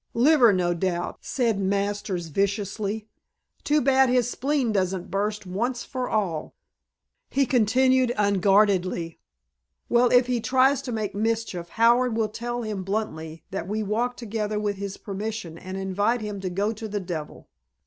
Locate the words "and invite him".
15.59-16.39